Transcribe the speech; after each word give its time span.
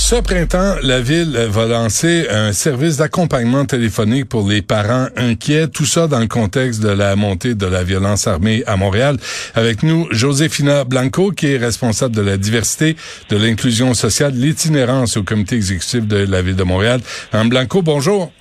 Ce 0.00 0.14
printemps, 0.14 0.76
la 0.84 1.00
ville 1.00 1.36
va 1.50 1.66
lancer 1.66 2.28
un 2.30 2.52
service 2.52 2.96
d'accompagnement 2.98 3.64
téléphonique 3.64 4.26
pour 4.28 4.48
les 4.48 4.62
parents 4.62 5.08
inquiets. 5.16 5.66
Tout 5.66 5.84
ça 5.86 6.06
dans 6.06 6.20
le 6.20 6.28
contexte 6.28 6.80
de 6.80 6.88
la 6.88 7.16
montée 7.16 7.56
de 7.56 7.66
la 7.66 7.82
violence 7.82 8.28
armée 8.28 8.62
à 8.68 8.76
Montréal. 8.76 9.16
Avec 9.56 9.82
nous, 9.82 10.06
Josefina 10.12 10.84
Blanco, 10.84 11.32
qui 11.32 11.48
est 11.48 11.58
responsable 11.58 12.14
de 12.14 12.22
la 12.22 12.36
diversité, 12.36 12.96
de 13.28 13.36
l'inclusion 13.36 13.92
sociale, 13.92 14.34
l'itinérance 14.34 15.16
au 15.16 15.24
comité 15.24 15.56
exécutif 15.56 16.06
de 16.06 16.18
la 16.18 16.42
ville 16.42 16.56
de 16.56 16.64
Montréal. 16.64 17.00
Blanco, 17.32 17.82
bonjour. 17.82 18.32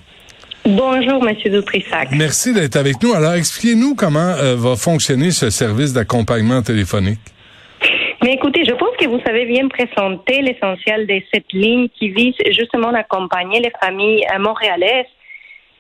Bonjour, 0.64 1.24
Monsieur 1.24 1.50
Doutrissac. 1.50 2.10
Merci 2.12 2.54
d'être 2.54 2.76
avec 2.76 3.02
nous. 3.02 3.14
Alors, 3.14 3.34
expliquez-nous 3.34 3.96
comment 3.96 4.20
euh, 4.20 4.56
va 4.56 4.76
fonctionner 4.76 5.32
ce 5.32 5.50
service 5.50 5.92
d'accompagnement 5.92 6.62
téléphonique. 6.62 7.20
Mais 8.24 8.34
écoutez, 8.34 8.66
je 8.66 8.74
pense 8.74 8.96
que 8.98 9.08
vous 9.08 9.20
savez 9.26 9.46
bien 9.46 9.68
présenter 9.68 10.42
l'essentiel 10.42 11.06
de 11.06 11.22
cette 11.32 11.52
ligne 11.54 11.88
qui 11.90 12.10
vise 12.10 12.36
justement 12.50 12.90
à 12.90 13.00
accompagner 13.00 13.60
les 13.60 13.72
familles 13.80 14.26
euh, 14.34 14.40
montréalaises 14.40 15.06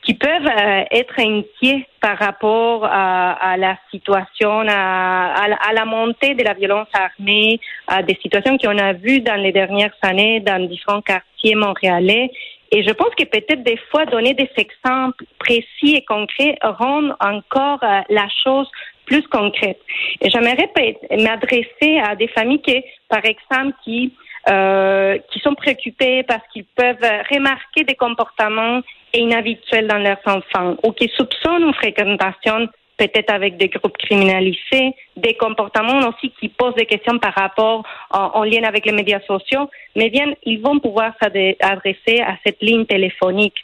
qui 0.03 0.13
peuvent 0.13 0.47
euh, 0.47 0.83
être 0.91 1.19
inquiets 1.19 1.85
par 1.99 2.17
rapport 2.17 2.85
à, 2.85 3.57
la 3.57 3.77
situation, 3.91 4.61
à, 4.69 5.73
la 5.73 5.85
montée 5.85 6.33
de 6.33 6.43
la 6.43 6.53
violence 6.53 6.87
armée, 6.93 7.59
à 7.87 8.03
des 8.03 8.17
situations 8.21 8.57
qu'on 8.57 8.77
a 8.77 8.93
vues 8.93 9.19
dans 9.19 9.35
les 9.35 9.51
dernières 9.51 9.93
années 10.01 10.39
dans 10.39 10.65
différents 10.65 11.01
quartiers 11.01 11.55
montréalais. 11.55 12.31
Et 12.71 12.83
je 12.83 12.91
pense 12.91 13.13
que 13.17 13.25
peut-être 13.25 13.63
des 13.63 13.79
fois 13.91 14.05
donner 14.05 14.33
des 14.33 14.49
exemples 14.55 15.25
précis 15.39 15.95
et 15.95 16.05
concrets 16.05 16.57
rend 16.61 17.09
encore 17.19 17.79
euh, 17.83 18.01
la 18.09 18.27
chose 18.43 18.69
plus 19.07 19.25
concrète. 19.27 19.79
Et 20.21 20.29
j'aimerais 20.29 20.71
m'adresser 21.17 21.99
à 21.99 22.15
des 22.15 22.27
familles 22.27 22.61
qui, 22.61 22.83
par 23.09 23.25
exemple, 23.25 23.73
qui 23.83 24.13
euh, 24.49 25.17
qui 25.29 25.39
sont 25.39 25.55
préoccupées 25.55 26.23
parce 26.23 26.43
qu'ils 26.53 26.63
peuvent 26.63 27.03
remarquer 27.31 27.83
des 27.83 27.95
comportements 27.95 28.79
inhabituels 29.13 29.87
dans 29.87 29.97
leurs 29.97 30.21
enfants 30.25 30.77
ou 30.83 30.93
qui 30.93 31.09
soupçonnent 31.17 31.63
une 31.63 31.73
fréquentation 31.73 32.69
peut-être 32.97 33.31
avec 33.31 33.57
des 33.57 33.69
groupes 33.69 33.97
criminalisés, 33.97 34.93
des 35.15 35.35
comportements 35.35 35.99
aussi 36.09 36.31
qui 36.39 36.49
posent 36.49 36.75
des 36.75 36.85
questions 36.85 37.19
par 37.19 37.33
rapport 37.33 37.83
en, 38.11 38.43
lien 38.43 38.63
avec 38.63 38.85
les 38.85 38.91
médias 38.91 39.21
sociaux, 39.27 39.69
mais 39.95 40.09
bien, 40.09 40.33
ils 40.43 40.61
vont 40.61 40.79
pouvoir 40.79 41.13
s'adresser 41.21 42.21
à 42.21 42.37
cette 42.45 42.61
ligne 42.61 42.85
téléphonique. 42.85 43.55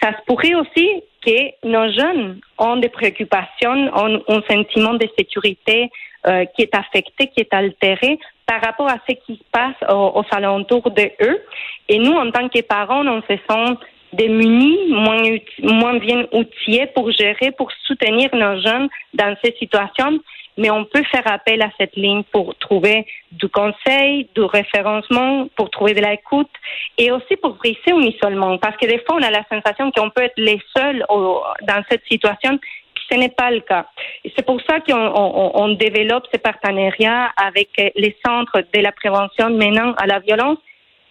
Ça 0.00 0.10
se 0.12 0.24
pourrait 0.26 0.54
aussi 0.54 0.88
que 1.24 1.66
nos 1.66 1.92
jeunes 1.92 2.40
ont 2.58 2.76
des 2.76 2.88
préoccupations, 2.88 3.90
ont 3.94 4.22
un 4.28 4.42
sentiment 4.48 4.94
de 4.94 5.08
sécurité 5.18 5.90
euh, 6.26 6.44
qui 6.54 6.62
est 6.62 6.74
affecté, 6.74 7.28
qui 7.28 7.40
est 7.40 7.52
altéré 7.52 8.18
par 8.46 8.60
rapport 8.60 8.88
à 8.88 8.98
ce 9.08 9.14
qui 9.14 9.36
se 9.36 9.44
passe 9.52 9.76
aux, 9.88 10.24
alentours 10.30 10.90
de 10.90 11.10
eux. 11.20 11.42
Et 11.88 11.98
nous, 11.98 12.12
en 12.12 12.30
tant 12.30 12.48
que 12.48 12.60
parents, 12.62 13.06
on 13.06 13.22
se 13.22 13.36
sent 13.48 13.78
démunis, 14.12 14.78
moins, 14.88 15.22
moins 15.62 15.98
bien 15.98 16.26
outillés 16.32 16.86
pour 16.86 17.10
gérer, 17.10 17.50
pour 17.52 17.70
soutenir 17.86 18.30
nos 18.34 18.60
jeunes 18.60 18.88
dans 19.14 19.36
ces 19.42 19.54
situations. 19.58 20.18
Mais 20.58 20.70
on 20.70 20.86
peut 20.86 21.02
faire 21.10 21.30
appel 21.30 21.60
à 21.60 21.70
cette 21.78 21.96
ligne 21.96 22.22
pour 22.32 22.56
trouver 22.56 23.06
du 23.30 23.46
conseil, 23.48 24.26
du 24.34 24.40
référencement, 24.40 25.48
pour 25.54 25.68
trouver 25.68 25.92
de 25.92 26.00
l'écoute 26.00 26.50
et 26.96 27.10
aussi 27.10 27.36
pour 27.36 27.54
briser 27.56 27.92
un 27.92 28.00
isolement. 28.00 28.56
Parce 28.56 28.76
que 28.78 28.86
des 28.86 28.98
fois, 29.00 29.16
on 29.16 29.22
a 29.22 29.30
la 29.30 29.44
sensation 29.52 29.90
qu'on 29.90 30.08
peut 30.08 30.22
être 30.22 30.38
les 30.38 30.58
seuls 30.74 31.04
dans 31.10 31.82
cette 31.90 32.04
situation 32.10 32.58
ce 33.10 33.16
n'est 33.16 33.28
pas 33.28 33.50
le 33.50 33.60
cas. 33.60 33.86
C'est 34.36 34.44
pour 34.44 34.60
ça 34.68 34.80
qu'on 34.80 34.94
on, 34.96 35.52
on 35.54 35.68
développe 35.74 36.24
ces 36.32 36.38
partenariats 36.38 37.30
avec 37.36 37.68
les 37.94 38.16
centres 38.24 38.62
de 38.74 38.80
la 38.80 38.92
prévention 38.92 39.50
menant 39.50 39.92
à 39.92 40.06
la 40.06 40.18
violence 40.18 40.58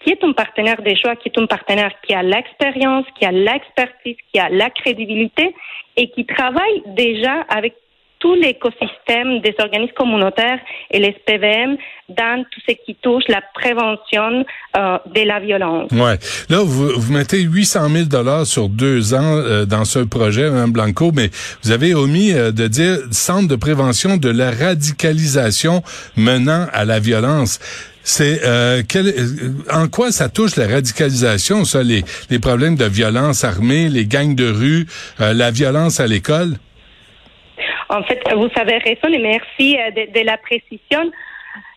qui 0.06 0.12
est 0.12 0.24
un 0.24 0.34
partenaire 0.34 0.82
des 0.84 0.96
choix, 0.96 1.16
qui 1.16 1.30
est 1.30 1.40
un 1.40 1.48
partenaire 1.48 1.92
qui 2.06 2.14
a 2.14 2.22
l'expérience, 2.22 3.06
qui 3.18 3.26
a 3.26 3.32
l'expertise, 3.32 4.16
qui 4.32 4.40
a 4.40 4.50
la 4.50 4.70
crédibilité 4.70 5.56
et 5.98 6.10
qui 6.12 6.26
travaille 6.26 6.84
déjà 6.96 7.42
avec 7.50 7.74
tout 8.20 8.34
l'écosystème 8.34 9.42
des 9.42 9.54
organismes 9.60 9.94
communautaires 9.94 10.60
et 10.90 11.00
les 11.00 11.12
PVM 11.12 11.76
dans 12.10 12.44
tout 12.50 12.62
ce 12.68 12.74
qui 12.86 12.96
touche 12.96 13.24
la 13.28 13.42
prévention 13.54 14.46
euh, 14.78 14.98
de 15.14 15.22
la 15.28 15.40
violence. 15.40 15.92
Ouais. 15.92 16.18
Là, 16.50 16.60
vous, 16.64 17.12
mettez 17.12 17.42
800 17.42 17.90
000 17.90 18.06
dollars 18.06 18.46
sur 18.46 18.70
deux 18.70 19.14
ans 19.14 19.20
euh, 19.22 19.66
dans 19.66 19.86
ce 19.86 20.00
projet, 20.00 20.50
Mme 20.50 20.72
Blanco, 20.72 21.12
mais 21.14 21.30
vous 21.64 21.72
avez 21.72 21.94
omis 21.94 22.32
euh, 22.32 22.52
de 22.52 22.68
dire 22.68 23.00
Centre 23.12 23.48
de 23.48 23.56
prévention 23.56 24.18
de 24.18 24.30
la 24.30 24.52
radicalisation 24.52 25.84
menant 26.16 26.68
à 26.72 26.86
la 26.86 27.00
violence. 27.00 27.60
C'est 28.08 28.46
euh, 28.46 28.82
en 29.74 29.88
quoi 29.88 30.12
ça 30.12 30.30
touche 30.30 30.56
la 30.56 30.68
radicalisation, 30.68 31.66
ça, 31.66 31.82
les, 31.84 32.04
les 32.30 32.40
problèmes 32.40 32.76
de 32.76 32.86
violence 32.86 33.44
armée, 33.44 33.90
les 33.90 34.06
gangs 34.06 34.36
de 34.36 34.48
rue, 34.48 34.86
la 35.20 35.52
violence 35.52 36.00
à 36.00 36.08
l'école? 36.08 36.56
En 37.90 38.04
fait, 38.04 38.22
vous 38.36 38.50
avez 38.56 38.78
raison 38.78 39.08
et 39.08 39.20
merci 39.20 39.78
euh, 39.78 39.92
de, 39.92 40.26
la 40.26 40.38
précision. 40.38 41.12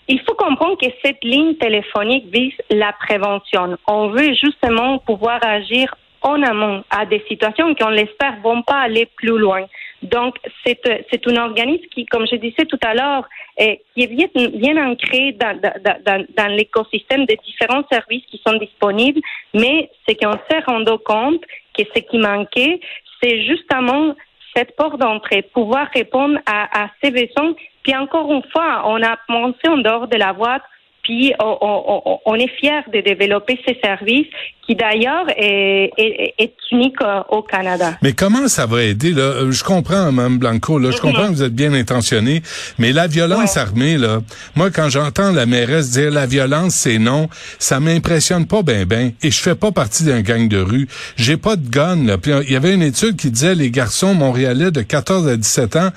Il 0.09 0.21
faut 0.21 0.35
comprendre 0.35 0.79
que 0.79 0.87
cette 1.05 1.23
ligne 1.23 1.55
téléphonique 1.57 2.27
vise 2.33 2.55
la 2.71 2.93
prévention. 2.93 3.77
On 3.87 4.09
veut 4.09 4.35
justement 4.43 4.99
pouvoir 4.99 5.39
agir 5.43 5.95
en 6.23 6.43
amont 6.43 6.83
à 6.91 7.05
des 7.05 7.23
situations 7.29 7.75
qui, 7.75 7.85
on 7.85 7.91
l'espère, 7.91 8.41
vont 8.43 8.63
pas 8.63 8.81
aller 8.81 9.07
plus 9.17 9.39
loin. 9.39 9.65
Donc, 10.03 10.37
c'est, 10.65 10.81
c'est 11.11 11.27
un 11.27 11.37
organisme 11.37 11.87
qui, 11.91 12.07
comme 12.07 12.27
je 12.31 12.37
disais 12.37 12.65
tout 12.67 12.79
à 12.85 12.95
l'heure, 12.95 13.29
est, 13.57 13.83
qui 13.95 14.05
est 14.05 14.07
bien, 14.07 14.29
bien 14.55 14.77
ancré 14.91 15.33
dans, 15.33 15.61
dans, 15.61 16.27
dans, 16.37 16.47
l'écosystème 16.55 17.27
des 17.27 17.39
différents 17.45 17.83
services 17.91 18.25
qui 18.27 18.41
sont 18.47 18.57
disponibles, 18.59 19.21
mais 19.55 19.91
ce 20.09 20.15
qu'on 20.15 20.39
s'est 20.49 20.61
rendu 20.67 20.93
compte 21.05 21.43
que 21.77 21.83
ce 21.95 22.01
qui 22.01 22.19
manquait, 22.19 22.81
c'est 23.21 23.43
justement 23.43 24.15
cette 24.55 24.77
porte 24.77 24.99
d'entrée, 24.99 25.43
pouvoir 25.43 25.89
répondre 25.93 26.39
à, 26.47 26.85
à 26.85 26.91
ces 27.03 27.11
besoins. 27.11 27.55
Puis 27.83 27.97
encore 27.97 28.33
une 28.33 28.45
fois, 28.51 28.83
on 28.87 29.03
a 29.03 29.17
pensé 29.27 29.69
en 29.69 29.79
dehors 29.79 30.07
de 30.07 30.17
la 30.17 30.33
boîte 30.33 30.63
puis 31.09 31.33
on, 31.41 32.35
est 32.35 32.51
fier 32.61 32.83
de 32.93 33.01
développer 33.01 33.59
ces 33.67 33.79
services 33.83 34.27
qui 34.67 34.75
d'ailleurs 34.75 35.25
est, 35.39 35.91
est, 35.97 36.53
unique 36.71 36.97
au 37.31 37.41
Canada. 37.41 37.97
Mais 38.03 38.13
comment 38.13 38.47
ça 38.49 38.67
va 38.67 38.83
aider 38.83 39.13
là? 39.13 39.51
Je 39.51 39.65
comprends, 39.65 40.13
Mme 40.13 40.37
Blanco, 40.37 40.79
là, 40.79 40.91
je 40.91 41.01
comprends 41.01 41.29
que 41.29 41.33
vous 41.33 41.43
êtes 41.43 41.55
bien 41.55 41.73
intentionné, 41.73 42.43
mais 42.79 42.93
la 42.93 43.07
violence 43.07 43.57
armée 43.57 43.97
là, 43.97 44.21
moi 44.55 44.71
quand 44.71 44.91
j'entends 44.91 45.33
la 45.33 45.47
mairesse 45.47 45.93
dire 45.93 46.11
la 46.11 46.27
violence 46.27 46.75
c'est 46.75 46.99
non, 46.99 47.31
ça 47.59 47.81
m'impressionne 47.81 48.47
pas 48.47 48.63
ben 48.63 48.85
ben. 48.85 49.13
Et 49.23 49.31
je 49.31 49.41
fais 49.41 49.55
pas 49.55 49.73
partie 49.73 50.05
d'un 50.05 50.21
gang 50.21 50.47
de 50.47 50.59
rue. 50.59 50.89
J'ai 51.17 51.39
pas 51.39 51.57
de 51.57 51.67
gun. 51.67 52.05
Là. 52.05 52.19
Puis 52.19 52.33
il 52.47 52.53
y 52.53 52.57
avait 52.57 52.75
une 52.75 52.83
étude 52.83 53.17
qui 53.17 53.31
disait 53.31 53.55
les 53.55 53.71
garçons 53.71 54.13
montréalais 54.13 54.71
de 54.71 54.83
14 54.83 55.27
à 55.27 55.39
17 55.39 55.77
ans 55.77 55.89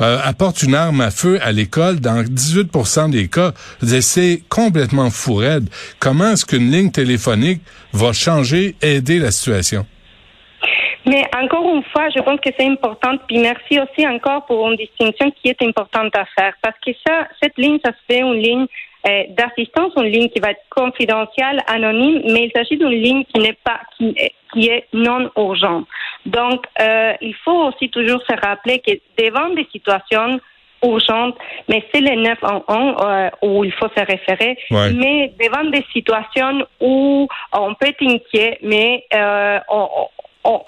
euh, 0.00 0.18
apportent 0.24 0.64
une 0.64 0.74
arme 0.74 1.02
à 1.02 1.12
feu 1.12 1.38
à 1.40 1.52
l'école 1.52 2.00
dans 2.00 2.24
18% 2.24 3.10
des 3.10 3.28
cas. 3.28 3.52
C'est 4.00 4.42
complètement 4.56 5.10
fou 5.10 5.42
Comment 6.00 6.32
est-ce 6.32 6.46
qu'une 6.46 6.70
ligne 6.70 6.90
téléphonique 6.90 7.60
va 7.92 8.12
changer, 8.12 8.74
aider 8.82 9.18
la 9.18 9.30
situation? 9.30 9.84
Mais 11.04 11.22
encore 11.40 11.72
une 11.72 11.84
fois, 11.84 12.08
je 12.14 12.20
pense 12.20 12.40
que 12.40 12.50
c'est 12.58 12.66
important. 12.66 13.12
Puis 13.28 13.38
merci 13.38 13.78
aussi 13.78 14.06
encore 14.08 14.44
pour 14.46 14.68
une 14.68 14.76
distinction 14.76 15.30
qui 15.30 15.48
est 15.50 15.62
importante 15.62 16.16
à 16.16 16.24
faire. 16.36 16.54
Parce 16.62 16.76
que 16.84 16.90
ça, 17.06 17.28
cette 17.40 17.56
ligne, 17.58 17.78
ça 17.84 17.92
se 17.92 18.12
fait 18.12 18.20
une 18.20 18.40
ligne 18.40 18.66
euh, 19.06 19.22
d'assistance, 19.38 19.92
une 19.96 20.10
ligne 20.10 20.28
qui 20.30 20.40
va 20.40 20.50
être 20.50 20.64
confidentielle, 20.70 21.62
anonyme, 21.68 22.22
mais 22.24 22.46
il 22.46 22.52
s'agit 22.56 22.76
d'une 22.76 22.88
ligne 22.88 23.24
qui 23.26 23.38
n'est 23.38 23.58
pas, 23.62 23.80
qui 23.98 24.68
est, 24.68 24.86
non 24.92 25.30
urgente. 25.36 25.86
Donc, 26.24 26.64
euh, 26.80 27.12
il 27.20 27.34
faut 27.44 27.68
aussi 27.68 27.88
toujours 27.90 28.20
se 28.28 28.34
rappeler 28.44 28.80
que 28.80 28.92
devant 29.22 29.50
des 29.50 29.68
situations 29.70 30.40
urgente, 30.82 31.36
mais 31.68 31.84
c'est 31.92 32.00
le 32.00 32.22
911 32.22 32.96
euh, 33.00 33.30
où 33.42 33.64
il 33.64 33.72
faut 33.72 33.88
se 33.96 34.04
référer. 34.04 34.58
Ouais. 34.70 34.92
Mais 34.92 35.32
devant 35.40 35.68
des 35.70 35.84
situations 35.92 36.66
où 36.80 37.28
on 37.52 37.74
peut 37.74 37.88
être 37.88 38.02
inquiet, 38.02 38.58
mais 38.62 39.04
euh, 39.14 39.58
on, 39.68 39.88
on, 40.44 40.62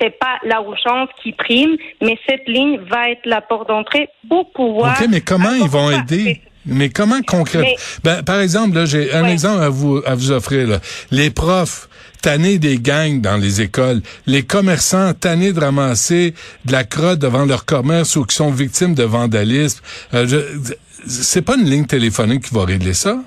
c'est 0.00 0.18
pas 0.18 0.38
la 0.44 0.60
urgence 0.60 1.08
qui 1.22 1.32
prime, 1.32 1.76
mais 2.02 2.18
cette 2.28 2.46
ligne 2.48 2.78
va 2.78 3.10
être 3.10 3.26
la 3.26 3.40
porte 3.40 3.68
d'entrée 3.68 4.08
pour 4.28 4.50
pouvoir. 4.52 4.96
OK, 5.00 5.08
mais 5.10 5.20
comment 5.20 5.54
ils 5.54 5.68
vont 5.68 5.90
aider? 5.90 6.40
Mais 6.66 6.88
comment 6.90 7.20
concrètement? 7.26 7.68
Ben, 8.02 8.22
par 8.22 8.40
exemple, 8.40 8.74
là, 8.76 8.86
j'ai 8.86 9.12
un 9.12 9.22
Ouais. 9.24 9.32
exemple 9.32 9.62
à 9.62 9.68
vous, 9.68 10.00
à 10.06 10.14
vous 10.14 10.30
offrir. 10.30 10.66
Là. 10.68 10.80
Les 11.10 11.30
profs 11.30 11.88
tannés 12.22 12.58
des 12.58 12.78
gangs 12.78 13.20
dans 13.20 13.36
les 13.36 13.60
écoles, 13.60 14.00
les 14.26 14.42
commerçants 14.44 15.12
tannés 15.12 15.52
de 15.52 15.60
ramasser 15.60 16.34
de 16.64 16.72
la 16.72 16.84
crotte 16.84 17.18
devant 17.18 17.44
leur 17.44 17.64
commerce 17.66 18.16
ou 18.16 18.24
qui 18.24 18.34
sont 18.34 18.50
victimes 18.50 18.94
de 18.94 19.02
vandalisme. 19.04 19.80
Euh, 20.14 20.26
je- 20.26 20.72
c'est 21.06 21.42
pas 21.42 21.56
une 21.56 21.68
ligne 21.68 21.84
téléphonique 21.84 22.44
qui 22.48 22.54
va 22.54 22.64
régler 22.64 22.94
ça. 22.94 23.18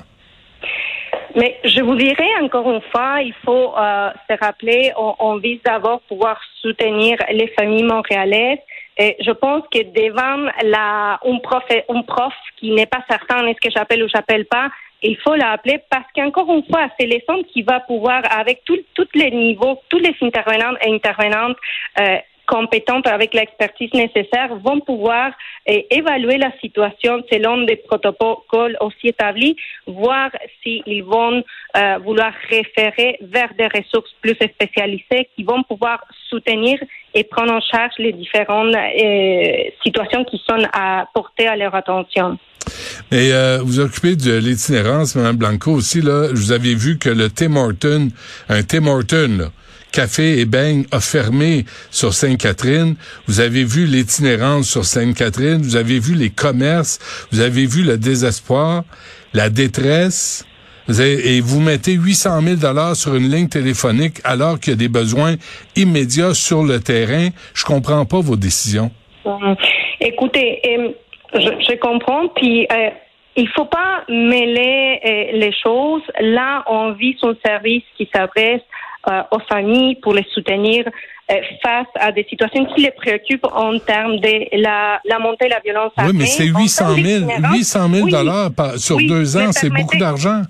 Je 1.78 1.84
vous 1.84 1.94
dirais 1.94 2.32
encore 2.42 2.72
une 2.72 2.82
fois, 2.92 3.22
il 3.22 3.36
faut 3.46 3.78
euh, 3.78 4.10
se 4.28 4.36
rappeler, 4.44 4.92
on, 4.98 5.14
on 5.20 5.38
vise 5.38 5.60
d'abord 5.64 6.02
pouvoir 6.08 6.42
soutenir 6.60 7.20
les 7.32 7.50
familles 7.50 7.84
montréalaises. 7.84 8.58
Et 8.98 9.16
je 9.20 9.30
pense 9.30 9.62
que 9.72 9.84
devant 9.84 10.52
la, 10.64 11.20
un, 11.24 11.38
prof, 11.38 11.64
un 11.88 12.02
prof 12.02 12.34
qui 12.60 12.72
n'est 12.72 12.88
pas 12.88 13.04
certain 13.08 13.46
est-ce 13.46 13.62
que 13.62 13.70
j'appelle 13.70 14.02
ou 14.02 14.08
j'appelle 14.08 14.46
pas, 14.46 14.70
il 15.04 15.18
faut 15.18 15.36
l'appeler 15.36 15.80
parce 15.92 16.08
qu'encore 16.16 16.52
une 16.52 16.64
fois, 16.66 16.88
c'est 17.00 17.06
les 17.06 17.24
centres 17.30 17.48
qui 17.54 17.62
va 17.62 17.80
pouvoir, 17.82 18.24
avec 18.32 18.64
tous 18.66 19.08
les 19.14 19.30
niveaux, 19.30 19.80
tous 19.90 20.00
les 20.00 20.16
intervenants 20.24 20.76
et 20.82 20.92
intervenantes 20.92 21.58
euh, 22.00 22.18
compétentes 22.48 23.08
avec 23.08 23.34
l'expertise 23.34 23.94
nécessaire 23.94 24.56
vont 24.64 24.80
pouvoir 24.80 25.32
euh, 25.70 25.80
évaluer 25.92 26.38
la 26.38 26.52
situation 26.62 27.22
selon 27.32 27.64
des 27.66 27.76
protocoles 27.76 28.78
aussi 28.80 29.10
établis, 29.10 29.56
voir 29.86 30.30
s'ils 30.64 31.04
vont 31.04 31.44
euh, 31.76 31.98
vouloir 32.04 32.32
référer 32.50 33.18
vers 33.22 33.54
des 33.58 33.68
ressources 33.68 34.12
plus 34.22 34.36
spécialisées 34.36 35.30
qui 35.36 35.44
vont 35.44 35.62
pouvoir 35.64 36.04
soutenir 36.30 36.80
et 37.14 37.24
prendre 37.24 37.54
en 37.54 37.62
charge 37.62 37.94
les 38.00 38.14
différentes 38.14 38.76
euh, 38.76 39.70
situations 39.84 40.24
qui 40.24 40.42
sont 40.48 40.66
à 40.74 41.08
porter 41.14 41.48
à 41.48 41.56
leur 41.56 41.76
attention. 41.76 42.38
Et 43.12 43.32
euh, 43.34 43.60
vous 43.64 43.80
occupez 43.80 44.16
de 44.16 44.38
l'itinérance, 44.38 45.16
Mme 45.16 45.38
Blanco 45.38 45.72
aussi, 45.72 46.02
là, 46.02 46.28
vous 46.34 46.52
avez 46.52 46.76
vu 46.76 46.98
que 46.98 47.10
le 47.10 47.30
Tim 47.30 47.56
Horton, 47.56 48.10
un 48.50 48.64
Tim 48.64 48.88
Horton, 48.88 49.38
là, 49.40 49.46
café 49.98 50.40
et 50.40 50.46
beigne 50.46 50.86
a 50.92 51.00
fermé 51.00 51.66
sur 51.90 52.14
Sainte-Catherine. 52.14 52.96
Vous 53.28 53.40
avez 53.40 53.64
vu 53.64 53.88
l'itinérance 53.88 54.70
sur 54.70 54.86
Sainte-Catherine. 54.86 55.60
Vous 55.64 55.76
avez 55.76 55.98
vu 55.98 56.14
les 56.14 56.30
commerces. 56.30 57.00
Vous 57.32 57.40
avez 57.40 57.66
vu 57.66 57.82
le 57.84 57.98
désespoir, 57.98 58.84
la 59.34 59.50
détresse. 59.50 60.46
Et 61.00 61.42
vous 61.42 61.60
mettez 61.62 61.94
800 61.94 62.42
000 62.42 62.56
dollars 62.58 62.96
sur 62.96 63.16
une 63.16 63.28
ligne 63.28 63.50
téléphonique 63.50 64.22
alors 64.24 64.60
qu'il 64.60 64.74
y 64.74 64.76
a 64.76 64.78
des 64.78 64.88
besoins 64.88 65.34
immédiats 65.76 66.36
sur 66.36 66.64
le 66.64 66.80
terrain. 66.80 67.30
Je 67.56 67.66
comprends 67.66 68.06
pas 68.06 68.20
vos 68.20 68.36
décisions. 68.36 68.92
Hum, 69.26 69.56
Écoutez, 70.00 70.62
euh, 70.64 70.90
je, 71.34 71.40
je 71.40 71.76
comprends, 71.80 72.28
puis 72.36 72.68
euh, 72.72 72.90
il 73.36 73.50
faut 73.50 73.66
pas 73.66 74.04
mêler 74.08 75.00
euh, 75.04 75.38
les 75.40 75.54
choses. 75.54 76.04
Là, 76.20 76.64
on 76.68 76.92
vit 76.92 77.18
son 77.20 77.36
service 77.44 77.84
qui 77.98 78.08
s'adresse 78.14 78.62
euh, 79.10 79.22
aux 79.32 79.40
familles 79.40 79.96
pour 79.96 80.14
les 80.14 80.26
soutenir 80.34 80.86
euh, 81.32 81.36
face 81.64 81.88
à 81.96 82.12
des 82.12 82.26
situations 82.30 82.66
qui 82.66 82.82
les 82.82 82.92
préoccupent 82.92 83.48
en 83.52 83.78
termes 83.80 84.18
de 84.20 84.62
la, 84.62 85.00
la 85.06 85.20
montée 85.20 85.46
de 85.46 85.52
la 85.52 85.60
violence 85.60 85.92
Oui, 85.98 86.12
mais 86.14 86.26
c'est 86.26 86.52
En 86.52 86.60
800 86.60 86.86
termes 86.86 86.96
000, 87.06 87.20
d'itinérance, 87.26 87.58
800 87.58 87.90
000 87.90 88.06
oui, 88.06 88.12
dollars 88.12 88.50
sur 88.78 88.96
oui, 88.98 89.08
deux 89.08 89.38
ans, 89.38 89.52
c'est 89.52 89.70
beaucoup 89.70 89.98
d'argent. 89.98 90.42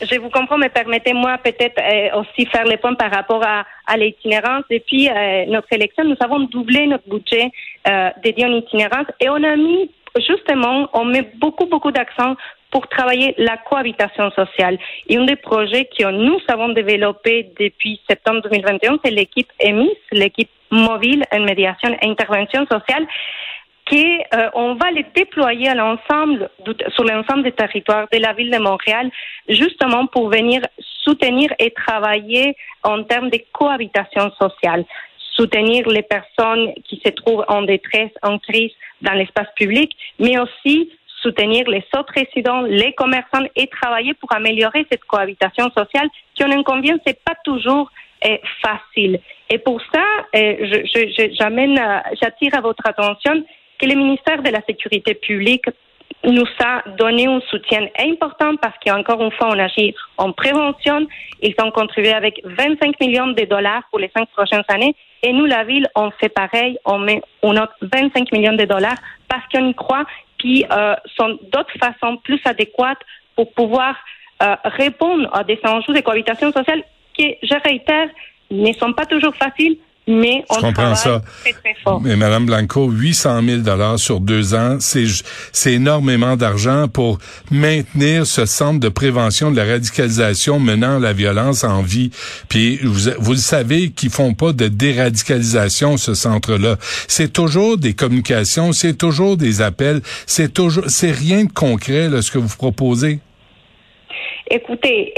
je 0.00 0.18
vous 0.18 0.30
comprends, 0.30 0.58
mais 0.58 0.68
permettez-moi 0.68 1.38
peut-être 1.38 1.78
euh, 1.80 2.20
aussi 2.20 2.46
faire 2.46 2.64
les 2.64 2.76
points 2.76 2.94
par 2.94 3.10
rapport 3.10 3.42
à, 3.44 3.64
à 3.86 3.96
l'itinérance. 3.96 4.64
Depuis 4.70 5.08
euh, 5.08 5.46
notre 5.48 5.68
élection, 5.72 6.04
nous 6.04 6.16
avons 6.20 6.40
doublé 6.40 6.86
notre 6.86 7.08
budget 7.08 7.50
dédié 8.22 8.44
à 8.44 8.48
l'itinérance 8.48 9.06
et 9.20 9.28
on 9.28 9.42
a 9.42 9.54
mis, 9.56 9.90
justement, 10.16 10.88
on 10.92 11.04
met 11.04 11.30
beaucoup, 11.36 11.66
beaucoup 11.66 11.92
d'accent 11.92 12.34
pour 12.76 12.88
travailler 12.88 13.34
la 13.38 13.56
cohabitation 13.56 14.30
sociale. 14.32 14.78
Et 15.08 15.16
un 15.16 15.24
des 15.24 15.36
projets 15.36 15.86
que 15.86 16.10
nous 16.10 16.38
avons 16.46 16.68
développé 16.68 17.50
depuis 17.58 17.98
septembre 18.06 18.42
2021, 18.42 18.98
c'est 19.02 19.12
l'équipe 19.12 19.50
EMIS, 19.60 19.96
l'équipe 20.12 20.50
mobile 20.70 21.24
en 21.32 21.40
médiation 21.40 21.96
et 22.02 22.06
intervention 22.06 22.66
sociale, 22.66 23.06
qui 23.86 24.04
euh, 24.34 24.50
on 24.52 24.74
va 24.74 24.90
les 24.90 25.06
déployer 25.14 25.70
sur 25.70 27.04
l'ensemble 27.04 27.42
des 27.44 27.52
territoires 27.52 28.08
de 28.12 28.18
la 28.18 28.34
ville 28.34 28.50
de 28.50 28.58
Montréal, 28.58 29.10
justement 29.48 30.06
pour 30.08 30.28
venir 30.28 30.60
soutenir 31.02 31.54
et 31.58 31.70
travailler 31.70 32.56
en 32.82 33.04
termes 33.04 33.30
de 33.30 33.40
cohabitation 33.52 34.30
sociale, 34.38 34.84
soutenir 35.34 35.88
les 35.88 36.02
personnes 36.02 36.74
qui 36.84 37.00
se 37.02 37.10
trouvent 37.12 37.46
en 37.48 37.62
détresse, 37.62 38.12
en 38.22 38.38
crise 38.38 38.72
dans 39.00 39.14
l'espace 39.14 39.48
public, 39.56 39.96
mais 40.18 40.38
aussi 40.38 40.90
soutenir 41.26 41.68
les 41.68 41.84
autres 41.98 42.12
résidents, 42.14 42.62
les 42.62 42.92
commerçants 42.92 43.44
et 43.56 43.66
travailler 43.66 44.14
pour 44.14 44.32
améliorer 44.32 44.86
cette 44.90 45.04
cohabitation 45.04 45.70
sociale 45.76 46.08
qui, 46.34 46.44
on 46.44 46.50
en 46.52 46.62
convient, 46.62 46.96
c'est 47.04 47.22
pas 47.24 47.34
toujours 47.44 47.90
euh, 48.24 48.36
facile. 48.62 49.20
Et 49.50 49.58
pour 49.58 49.80
ça, 49.92 50.04
euh, 50.34 50.82
j'attire 52.20 52.54
à 52.54 52.60
votre 52.60 52.86
attention 52.86 53.44
que 53.78 53.86
le 53.86 53.94
ministère 53.94 54.42
de 54.42 54.50
la 54.50 54.60
Sécurité 54.66 55.14
publique 55.14 55.66
nous 56.24 56.46
a 56.64 56.82
donné 56.96 57.26
un 57.26 57.40
soutien 57.50 57.86
important 57.98 58.56
parce 58.56 58.74
qu'encore 58.84 59.22
une 59.22 59.30
fois, 59.32 59.48
on 59.48 59.58
agit 59.58 59.94
en 60.16 60.32
prévention. 60.32 61.06
Ils 61.42 61.54
ont 61.62 61.70
contribué 61.70 62.12
avec 62.12 62.40
25 62.44 62.98
millions 63.00 63.28
de 63.28 63.44
dollars 63.44 63.82
pour 63.90 63.98
les 63.98 64.10
cinq 64.16 64.28
prochaines 64.30 64.64
années. 64.68 64.94
Et 65.22 65.32
nous, 65.32 65.44
la 65.44 65.64
ville, 65.64 65.86
on 65.94 66.10
fait 66.12 66.28
pareil. 66.28 66.78
On 66.84 66.98
met 66.98 67.20
autre 67.42 67.76
25 67.82 68.32
millions 68.32 68.54
de 68.54 68.64
dollars 68.64 68.96
parce 69.28 69.44
qu'on 69.52 69.68
y 69.68 69.74
croit. 69.74 70.04
Puis, 70.38 70.64
euh, 70.70 70.94
sont 71.16 71.38
d'autres 71.52 71.76
façons 71.78 72.16
plus 72.18 72.40
adéquates 72.44 73.00
pour 73.34 73.52
pouvoir 73.52 73.96
euh, 74.42 74.54
répondre 74.64 75.28
à 75.32 75.44
des 75.44 75.58
enjeux 75.64 75.94
de 75.94 76.00
cohabitation 76.00 76.52
sociale 76.52 76.82
qui, 77.14 77.36
je 77.42 77.54
réitère, 77.64 78.08
ne 78.50 78.72
sont 78.72 78.92
pas 78.92 79.06
toujours 79.06 79.34
faciles, 79.34 79.78
mais 80.06 80.44
on 80.50 80.54
Je 80.54 80.60
comprends 80.60 80.94
ça. 80.94 81.22
très, 81.40 81.52
très 81.52 81.74
fort. 81.82 82.00
Mais 82.00 82.16
Madame 82.16 82.46
Blanco, 82.46 82.90
800 82.90 83.42
000 83.44 83.58
dollars 83.58 83.98
sur 83.98 84.20
deux 84.20 84.54
ans, 84.54 84.76
c'est 84.80 85.04
c'est 85.52 85.72
énormément 85.72 86.36
d'argent 86.36 86.88
pour 86.88 87.18
maintenir 87.50 88.26
ce 88.26 88.46
centre 88.46 88.80
de 88.80 88.88
prévention 88.88 89.50
de 89.50 89.56
la 89.56 89.64
radicalisation 89.64 90.58
menant 90.60 90.96
à 90.96 91.00
la 91.00 91.12
violence 91.12 91.64
en 91.64 91.82
vie. 91.82 92.10
Puis 92.48 92.78
vous, 92.82 93.10
vous 93.18 93.32
le 93.32 93.38
savez 93.38 93.90
qu'ils 93.90 94.10
font 94.10 94.34
pas 94.34 94.52
de 94.52 94.68
déradicalisation 94.68 95.96
ce 95.96 96.14
centre-là. 96.14 96.76
C'est 97.08 97.32
toujours 97.32 97.76
des 97.78 97.94
communications, 97.94 98.72
c'est 98.72 98.94
toujours 98.94 99.36
des 99.36 99.60
appels, 99.60 100.00
c'est 100.26 100.52
toujours 100.52 100.84
c'est 100.88 101.10
rien 101.10 101.44
de 101.44 101.52
concret 101.52 102.08
là, 102.08 102.22
ce 102.22 102.30
que 102.30 102.38
vous 102.38 102.56
proposez. 102.56 103.20
Écoutez, 104.48 105.12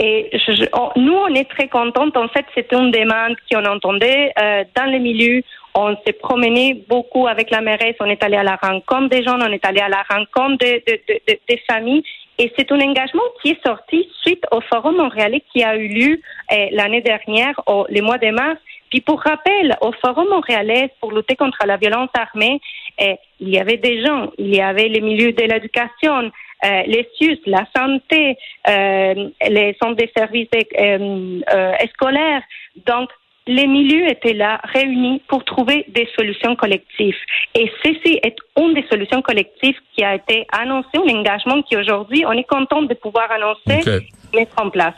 nous, 0.96 1.12
on 1.14 1.34
est 1.34 1.48
très 1.50 1.68
contents. 1.68 2.08
En 2.14 2.28
fait, 2.28 2.46
c'était 2.54 2.76
une 2.76 2.90
demande 2.90 3.36
qu'on 3.50 3.64
entendait 3.66 4.32
euh, 4.40 4.64
dans 4.74 4.86
les 4.86 4.98
milieux. 4.98 5.42
On 5.74 5.94
s'est 6.06 6.14
promené 6.14 6.82
beaucoup 6.88 7.26
avec 7.26 7.50
la 7.50 7.60
mairesse. 7.60 7.96
On 8.00 8.06
est 8.06 8.22
allé 8.24 8.36
à 8.36 8.42
la 8.42 8.56
rencontre 8.56 9.10
des 9.10 9.22
gens, 9.22 9.38
on 9.38 9.52
est 9.52 9.64
allé 9.66 9.80
à 9.80 9.88
la 9.88 10.02
rencontre 10.08 10.64
de- 10.64 10.82
de- 10.86 11.00
de- 11.08 11.20
de- 11.28 11.38
des 11.48 11.60
familles. 11.70 12.02
Et 12.38 12.50
c'est 12.56 12.70
un 12.72 12.80
engagement 12.80 13.22
qui 13.42 13.50
est 13.50 13.66
sorti 13.66 14.08
suite 14.22 14.44
au 14.50 14.60
Forum 14.62 14.96
montréalais 14.96 15.42
qui 15.52 15.62
a 15.62 15.76
eu 15.76 15.88
lieu 15.88 16.20
euh, 16.52 16.66
l'année 16.72 17.02
dernière, 17.02 17.60
au, 17.66 17.84
le 17.90 18.00
mois 18.00 18.18
de 18.18 18.30
mars. 18.30 18.58
Puis 18.90 19.02
pour 19.02 19.20
rappel, 19.20 19.76
au 19.82 19.92
Forum 20.00 20.28
montréalais 20.30 20.90
pour 21.00 21.12
lutter 21.12 21.36
contre 21.36 21.58
la 21.66 21.76
violence 21.76 22.08
armée, 22.14 22.60
euh, 23.02 23.14
il 23.40 23.50
y 23.50 23.58
avait 23.58 23.76
des 23.76 24.02
gens, 24.04 24.30
il 24.38 24.54
y 24.56 24.60
avait 24.62 24.88
les 24.88 25.00
milieux 25.02 25.32
de 25.32 25.42
l'éducation, 25.42 26.30
euh, 26.64 26.82
les 26.86 27.08
SUS, 27.18 27.38
la 27.46 27.66
santé, 27.76 28.36
euh, 28.68 29.28
les 29.48 29.76
centres 29.80 29.96
de 29.96 30.08
services 30.16 30.48
euh, 30.54 31.72
scolaires. 31.94 32.42
Donc, 32.86 33.10
les 33.46 33.66
milieux 33.66 34.08
étaient 34.10 34.34
là, 34.34 34.60
réunis 34.74 35.22
pour 35.26 35.42
trouver 35.44 35.86
des 35.88 36.06
solutions 36.16 36.54
collectives. 36.54 37.16
Et 37.54 37.70
ceci 37.82 38.20
est 38.22 38.36
une 38.58 38.74
des 38.74 38.84
solutions 38.90 39.22
collectives 39.22 39.76
qui 39.94 40.04
a 40.04 40.16
été 40.16 40.46
annoncée, 40.52 40.88
un 40.94 41.16
engagement 41.16 41.62
qui 41.62 41.76
aujourd'hui, 41.76 42.24
on 42.26 42.32
est 42.32 42.48
content 42.48 42.82
de 42.82 42.94
pouvoir 42.94 43.30
annoncer, 43.32 44.02
mettre 44.34 44.62
en 44.62 44.68
place. 44.68 44.94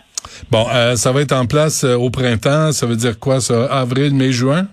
Bon, 0.50 0.66
euh, 0.74 0.96
ça 0.96 1.12
va 1.12 1.22
être 1.22 1.32
en 1.32 1.46
place 1.46 1.84
euh, 1.84 1.94
au 1.94 2.10
printemps. 2.10 2.72
Ça 2.72 2.86
veut 2.86 2.96
dire 2.96 3.18
quoi, 3.18 3.40
ça? 3.40 3.66
Avril, 3.66 4.14
mai, 4.14 4.32
juin? 4.32 4.66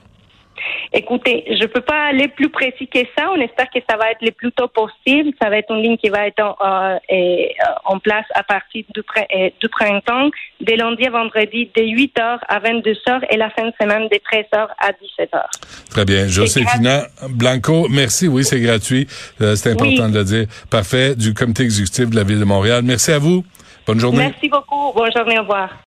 Écoutez, 0.94 1.44
je 1.60 1.66
peux 1.66 1.82
pas 1.82 2.06
aller 2.08 2.28
plus 2.28 2.50
précis 2.50 2.88
que 2.88 3.00
ça. 3.18 3.30
On 3.36 3.40
espère 3.42 3.70
que 3.70 3.80
ça 3.90 3.98
va 3.98 4.12
être 4.12 4.22
le 4.22 4.32
plus 4.32 4.52
tôt 4.52 4.68
possible. 4.68 5.32
Ça 5.42 5.50
va 5.50 5.58
être 5.58 5.72
une 5.74 5.82
ligne 5.84 5.98
qui 5.98 6.10
va 6.10 6.28
être 6.28 6.40
en, 6.42 6.56
euh, 6.62 6.98
et, 7.10 7.56
euh, 7.62 7.72
en 7.86 8.00
place 8.00 8.26
à 8.34 8.44
partir 8.44 8.84
du, 8.96 9.02
euh, 9.02 9.50
du 9.60 9.70
printemps, 9.70 10.30
de 10.62 10.74
lundi 10.74 11.06
à 11.06 11.10
vendredi, 11.12 11.70
de 11.76 11.82
8h 11.84 12.40
à 12.48 12.60
22h 12.60 13.22
et 13.30 13.38
la 13.38 13.50
fin 13.50 13.66
de 13.66 13.74
semaine 13.80 14.08
de 14.10 14.16
13h 14.18 14.68
à 14.80 14.92
17h. 14.92 15.42
Très 15.90 16.06
bien. 16.06 16.28
Joséphina 16.28 17.04
Blanco, 17.30 17.88
merci. 17.90 18.28
Oui, 18.28 18.44
c'est 18.44 18.60
gratuit. 18.62 19.08
Euh, 19.42 19.56
c'est 19.56 19.72
important 19.72 20.06
Oui. 20.06 20.12
de 20.12 20.18
le 20.18 20.24
dire. 20.24 20.46
Parfait. 20.70 21.16
Du 21.16 21.34
comité 21.34 21.64
exécutif 21.64 22.10
de 22.10 22.16
la 22.16 22.24
Ville 22.24 22.40
de 22.40 22.46
Montréal. 22.46 22.82
Merci 22.84 23.12
à 23.12 23.20
vous. 23.20 23.44
Bonne 23.86 24.00
journée. 24.00 24.18
Merci 24.20 24.50
beaucoup. 24.50 24.94
Bonne 24.94 25.12
journée. 25.16 25.38
Au 25.40 25.42
revoir. 25.42 25.70